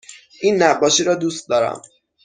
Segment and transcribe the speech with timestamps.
[0.41, 1.81] این نقاشی را دوست دارم.